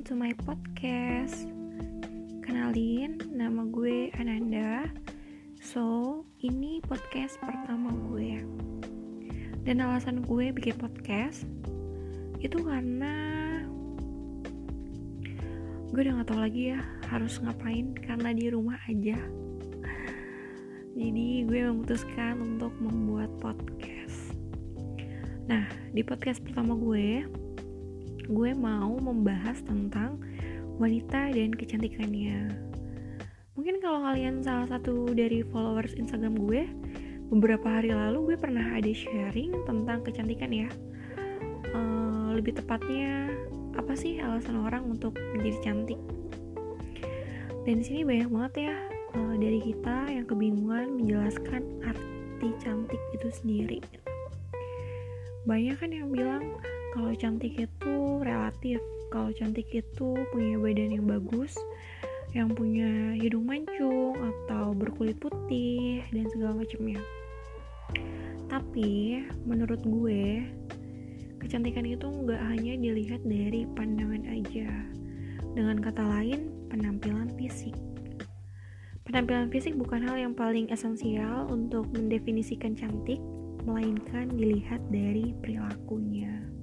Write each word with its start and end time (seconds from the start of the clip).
welcome 0.00 0.16
to 0.16 0.24
my 0.24 0.32
podcast. 0.48 1.44
Kenalin, 2.40 3.20
nama 3.36 3.68
gue 3.68 4.08
Ananda. 4.16 4.88
So, 5.60 6.24
ini 6.40 6.80
podcast 6.80 7.36
pertama 7.36 7.92
gue. 8.08 8.40
Dan 9.60 9.84
alasan 9.84 10.24
gue 10.24 10.56
bikin 10.56 10.80
podcast 10.80 11.44
itu 12.40 12.64
karena 12.64 13.12
gue 15.92 16.00
udah 16.00 16.24
gak 16.24 16.32
tau 16.32 16.40
lagi 16.48 16.72
ya 16.72 16.80
harus 17.12 17.36
ngapain 17.44 17.92
karena 17.92 18.32
di 18.32 18.48
rumah 18.48 18.80
aja. 18.88 19.20
Jadi 20.96 21.44
gue 21.44 21.60
memutuskan 21.68 22.40
untuk 22.40 22.72
membuat 22.80 23.28
podcast. 23.36 24.32
Nah, 25.44 25.68
di 25.92 26.00
podcast 26.00 26.40
pertama 26.40 26.72
gue, 26.72 27.28
gue 28.30 28.54
mau 28.54 28.94
membahas 29.02 29.58
tentang 29.66 30.22
wanita 30.78 31.34
dan 31.34 31.50
kecantikannya. 31.50 32.54
Mungkin 33.58 33.82
kalau 33.82 34.00
kalian 34.06 34.40
salah 34.40 34.70
satu 34.70 35.10
dari 35.12 35.42
followers 35.42 35.98
Instagram 35.98 36.38
gue, 36.38 36.62
beberapa 37.28 37.66
hari 37.68 37.92
lalu 37.92 38.32
gue 38.32 38.36
pernah 38.38 38.64
ada 38.72 38.88
sharing 38.88 39.52
tentang 39.66 40.06
kecantikan 40.06 40.48
ya. 40.54 40.70
Uh, 41.74 42.38
lebih 42.38 42.56
tepatnya 42.56 43.28
apa 43.76 43.92
sih 43.98 44.22
alasan 44.22 44.62
orang 44.62 44.86
untuk 44.86 45.12
menjadi 45.36 45.70
cantik? 45.70 46.00
Dan 47.66 47.82
di 47.82 47.84
sini 47.84 48.00
banyak 48.06 48.30
banget 48.32 48.54
ya 48.70 48.74
uh, 49.18 49.34
dari 49.36 49.60
kita 49.60 50.08
yang 50.08 50.24
kebingungan 50.24 50.96
menjelaskan 50.96 51.62
arti 51.84 52.48
cantik 52.62 53.02
itu 53.12 53.28
sendiri. 53.28 53.78
Banyak 55.44 55.76
kan 55.76 55.90
yang 55.92 56.08
bilang 56.08 56.56
kalau 56.90 57.14
cantik 57.14 57.54
itu 57.54 57.94
relatif. 58.22 58.82
Kalau 59.10 59.30
cantik 59.34 59.66
itu 59.74 60.08
punya 60.30 60.54
badan 60.58 60.90
yang 60.94 61.06
bagus 61.06 61.54
yang 62.30 62.54
punya 62.54 63.18
hidung 63.18 63.42
mancung 63.42 64.14
atau 64.14 64.70
berkulit 64.70 65.18
putih 65.18 65.98
dan 66.14 66.30
segala 66.30 66.62
macamnya. 66.62 67.02
Tapi 68.46 69.22
menurut 69.42 69.82
gue 69.82 70.46
kecantikan 71.42 71.86
itu 71.86 72.06
nggak 72.06 72.38
hanya 72.54 72.78
dilihat 72.78 73.22
dari 73.26 73.66
pandangan 73.74 74.22
aja. 74.30 74.70
Dengan 75.58 75.82
kata 75.82 76.06
lain 76.06 76.70
penampilan 76.70 77.34
fisik. 77.34 77.74
Penampilan 79.02 79.50
fisik 79.50 79.74
bukan 79.74 80.06
hal 80.06 80.14
yang 80.14 80.34
paling 80.38 80.70
esensial 80.70 81.50
untuk 81.50 81.90
mendefinisikan 81.90 82.78
cantik 82.78 83.18
melainkan 83.66 84.30
dilihat 84.30 84.78
dari 84.94 85.34
perilakunya 85.42 86.59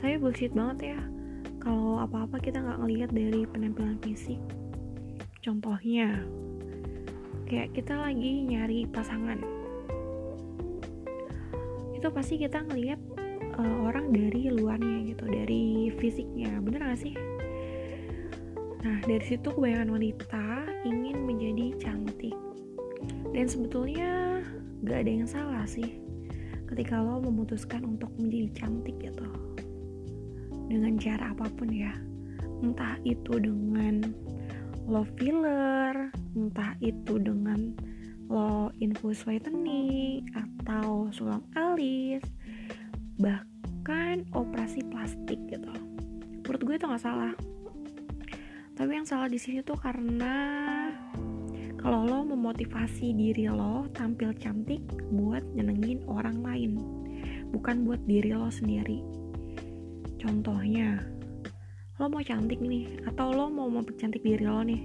tapi 0.00 0.16
bullshit 0.16 0.52
banget 0.56 0.96
ya. 0.96 1.00
Kalau 1.60 2.00
apa-apa 2.00 2.40
kita 2.40 2.56
nggak 2.56 2.80
ngelihat 2.80 3.10
dari 3.12 3.44
penampilan 3.44 4.00
fisik. 4.00 4.40
Contohnya 5.44 6.24
kayak 7.44 7.76
kita 7.76 8.00
lagi 8.00 8.48
nyari 8.48 8.88
pasangan. 8.88 9.36
Itu 11.92 12.08
pasti 12.08 12.40
kita 12.40 12.64
ngelihat 12.64 12.96
uh, 13.60 13.76
orang 13.84 14.08
dari 14.08 14.48
luarnya 14.48 15.12
gitu 15.12 15.28
dari 15.28 15.92
fisiknya. 16.00 16.56
Bener 16.64 16.80
gak 16.80 17.00
sih? 17.04 17.12
Nah 18.80 19.04
dari 19.04 19.20
situ 19.20 19.52
kebanyakan 19.52 20.00
wanita 20.00 20.64
ingin 20.88 21.28
menjadi 21.28 21.76
cantik. 21.76 22.36
Dan 23.36 23.44
sebetulnya 23.44 24.40
gak 24.80 25.04
ada 25.04 25.12
yang 25.12 25.28
salah 25.28 25.68
sih 25.68 26.00
ketika 26.72 27.04
lo 27.04 27.20
memutuskan 27.20 27.84
untuk 27.84 28.08
menjadi 28.16 28.64
cantik 28.64 28.96
gitu 28.96 29.28
dengan 30.70 30.94
cara 30.96 31.34
apa 31.34 31.50
pun 31.58 31.68
ya. 31.74 31.90
Entah 32.62 32.94
itu 33.02 33.42
dengan 33.42 34.06
lo 34.86 35.02
filler 35.18 36.10
entah 36.34 36.74
itu 36.82 37.18
dengan 37.18 37.74
lo 38.30 38.70
infus 38.78 39.26
whitening 39.26 40.22
atau 40.34 41.10
sulam 41.10 41.42
alis 41.58 42.22
bahkan 43.18 44.22
operasi 44.30 44.86
plastik 44.86 45.38
gitu. 45.50 45.74
Menurut 46.46 46.62
gue 46.62 46.74
itu 46.78 46.86
nggak 46.86 47.02
salah. 47.02 47.34
Tapi 48.78 48.90
yang 48.96 49.04
salah 49.04 49.28
di 49.28 49.36
sini 49.36 49.60
tuh 49.60 49.76
karena 49.76 50.34
kalau 51.80 52.04
lo 52.04 52.20
memotivasi 52.28 53.12
diri 53.16 53.48
lo 53.48 53.88
tampil 53.96 54.36
cantik 54.36 54.84
buat 55.10 55.40
nyenengin 55.56 56.04
orang 56.04 56.44
lain 56.44 56.76
bukan 57.50 57.88
buat 57.88 58.00
diri 58.04 58.36
lo 58.36 58.52
sendiri 58.52 59.19
Contohnya, 60.20 61.00
lo 61.96 62.12
mau 62.12 62.20
cantik 62.20 62.60
nih, 62.60 63.00
atau 63.08 63.32
lo 63.32 63.48
mau 63.48 63.72
mempercantik 63.72 64.20
diri 64.20 64.44
lo 64.44 64.60
nih, 64.60 64.84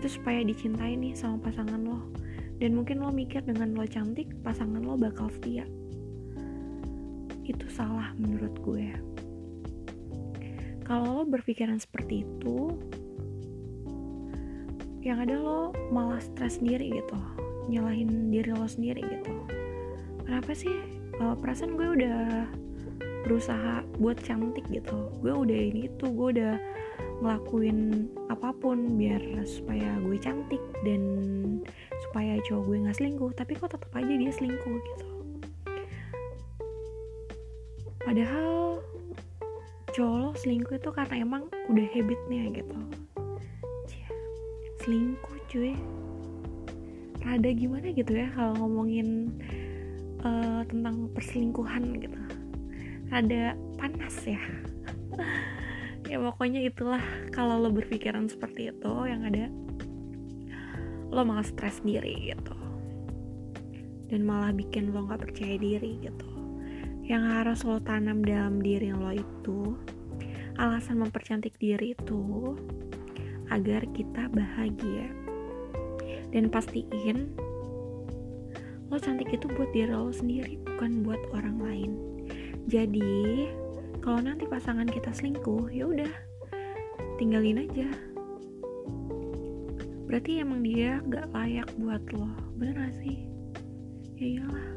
itu 0.00 0.08
supaya 0.08 0.40
dicintai 0.40 0.96
nih 0.96 1.12
sama 1.12 1.36
pasangan 1.44 1.84
lo. 1.84 2.08
Dan 2.56 2.72
mungkin 2.72 3.04
lo 3.04 3.12
mikir 3.12 3.44
dengan 3.44 3.76
lo 3.76 3.84
cantik, 3.84 4.32
pasangan 4.40 4.80
lo 4.80 4.96
bakal 4.96 5.28
setia. 5.28 5.68
Itu 7.44 7.68
salah 7.68 8.16
menurut 8.16 8.56
gue. 8.64 8.88
Kalau 10.88 11.20
lo 11.20 11.24
berpikiran 11.28 11.76
seperti 11.76 12.24
itu, 12.24 12.72
yang 15.04 15.20
ada 15.20 15.36
lo 15.36 15.76
malah 15.92 16.20
stres 16.24 16.56
sendiri 16.56 16.88
gitu, 16.88 17.20
nyalahin 17.68 18.32
diri 18.32 18.52
lo 18.52 18.64
sendiri 18.64 19.04
gitu. 19.04 19.44
Kenapa 20.24 20.56
sih? 20.56 20.72
Uh, 21.20 21.36
perasaan 21.36 21.76
gue 21.76 21.88
udah 22.00 22.48
berusaha 23.22 23.84
buat 24.00 24.18
cantik 24.24 24.64
gitu. 24.72 25.12
Gue 25.20 25.32
udah 25.32 25.60
ini 25.72 25.88
itu 25.88 26.04
gue 26.08 26.28
udah 26.40 26.54
ngelakuin 27.20 28.08
apa 28.32 28.52
pun 28.56 28.96
biar 28.96 29.20
supaya 29.44 30.00
gue 30.00 30.16
cantik 30.16 30.60
dan 30.82 31.02
supaya 32.08 32.40
cowok 32.48 32.62
gue 32.64 32.76
nggak 32.88 32.96
selingkuh 32.96 33.32
tapi 33.36 33.52
kok 33.56 33.76
tetap 33.76 33.92
aja 33.92 34.12
dia 34.12 34.32
selingkuh 34.32 34.76
gitu. 34.80 35.06
Padahal 38.00 38.80
cowok 39.92 40.34
selingkuh 40.40 40.80
itu 40.80 40.90
karena 40.90 41.14
emang 41.20 41.44
udah 41.68 41.86
habitnya 41.92 42.42
gitu. 42.56 42.78
Selingkuh 44.80 45.36
cuy. 45.52 45.76
Rada 47.20 47.52
gimana 47.52 47.92
gitu 47.92 48.16
ya 48.16 48.32
kalau 48.32 48.56
ngomongin 48.64 49.28
uh, 50.24 50.64
tentang 50.64 51.12
perselingkuhan 51.12 52.00
gitu 52.00 52.29
ada 53.10 53.58
panas 53.76 54.16
ya. 54.24 54.40
Ya 56.10 56.18
pokoknya 56.18 56.66
itulah 56.66 56.98
kalau 57.30 57.62
lo 57.62 57.70
berpikiran 57.70 58.26
seperti 58.26 58.74
itu 58.74 58.92
yang 59.06 59.22
ada 59.22 59.46
lo 61.14 61.22
malah 61.22 61.46
stres 61.46 61.78
diri 61.86 62.34
gitu. 62.34 62.56
Dan 64.10 64.26
malah 64.26 64.50
bikin 64.50 64.90
lo 64.90 65.06
nggak 65.06 65.22
percaya 65.22 65.54
diri 65.54 66.02
gitu. 66.02 66.26
Yang 67.06 67.24
harus 67.30 67.58
lo 67.62 67.78
tanam 67.78 68.26
dalam 68.26 68.58
diri 68.58 68.90
lo 68.90 69.14
itu 69.14 69.78
alasan 70.58 70.98
mempercantik 70.98 71.54
diri 71.62 71.94
itu 71.94 72.58
agar 73.54 73.86
kita 73.94 74.26
bahagia. 74.34 75.14
Dan 76.34 76.50
pastiin 76.50 77.38
lo 78.90 78.98
cantik 78.98 79.30
itu 79.30 79.46
buat 79.46 79.70
diri 79.70 79.94
lo 79.94 80.10
sendiri 80.10 80.58
bukan 80.66 81.06
buat 81.06 81.22
orang 81.30 81.62
lain 81.62 81.92
jadi 82.68 83.48
kalau 84.00 84.20
nanti 84.24 84.48
pasangan 84.48 84.88
kita 84.88 85.12
selingkuh 85.12 85.68
ya 85.72 85.88
udah 85.88 86.12
tinggalin 87.20 87.64
aja. 87.64 87.88
Berarti 90.08 90.42
emang 90.42 90.66
dia 90.66 90.98
gak 91.06 91.30
layak 91.30 91.68
buat 91.78 92.02
lo 92.16 92.28
bener 92.58 92.88
gak 92.88 92.96
sih? 92.98 93.28
Ya 94.18 94.26
iyalah. 94.40 94.68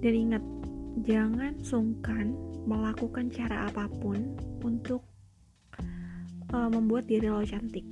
Dan 0.00 0.12
ingat 0.14 0.44
jangan 1.04 1.52
sungkan 1.60 2.36
melakukan 2.64 3.32
cara 3.32 3.68
apa 3.68 3.88
pun 4.00 4.36
untuk 4.62 5.02
uh, 6.52 6.68
membuat 6.70 7.08
diri 7.08 7.28
lo 7.28 7.42
cantik. 7.42 7.84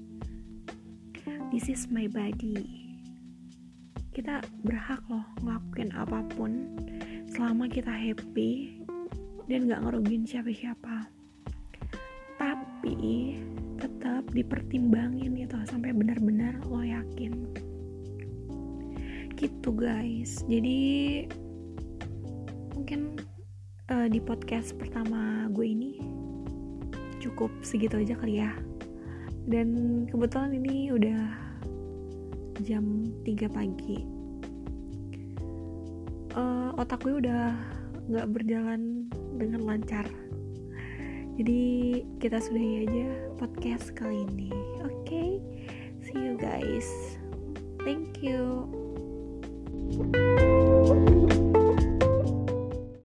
This 1.48 1.72
is 1.72 1.88
my 1.88 2.04
body 2.12 2.87
kita 4.18 4.42
berhak 4.66 4.98
loh 5.06 5.22
ngelakuin 5.46 5.94
apa 5.94 6.26
pun 6.34 6.74
selama 7.30 7.70
kita 7.70 7.94
happy 7.94 8.82
dan 9.46 9.70
gak 9.70 9.78
ngerugin 9.78 10.26
siapa-siapa. 10.26 11.06
Tapi 12.34 12.98
tetap 13.78 14.26
dipertimbangin 14.34 15.38
gitu 15.38 15.54
sampai 15.70 15.94
benar-benar 15.94 16.58
lo 16.66 16.82
yakin. 16.82 17.46
Gitu 19.38 19.70
guys. 19.70 20.42
Jadi 20.50 20.78
mungkin 22.74 23.22
uh, 23.86 24.10
di 24.10 24.18
podcast 24.18 24.74
pertama 24.74 25.46
gue 25.54 25.66
ini 25.78 26.02
cukup 27.22 27.54
segitu 27.62 28.02
aja 28.02 28.18
kali 28.18 28.42
ya. 28.42 28.50
Dan 29.46 30.10
kebetulan 30.10 30.58
ini 30.58 30.90
udah 30.90 31.47
jam 32.64 33.10
3 33.22 33.50
pagi. 33.50 33.98
Uh, 36.38 36.70
otak 36.78 37.02
gue 37.02 37.18
udah 37.18 37.54
nggak 38.08 38.28
berjalan 38.30 39.06
dengan 39.36 39.66
lancar. 39.66 40.06
Jadi 41.38 42.02
kita 42.18 42.42
sudahi 42.42 42.88
aja 42.88 43.06
podcast 43.38 43.94
kali 43.94 44.26
ini. 44.26 44.50
Oke? 44.82 45.06
Okay? 45.06 45.30
see 46.08 46.18
you 46.18 46.36
guys. 46.40 47.18
Thank 47.84 48.22
you 48.22 48.66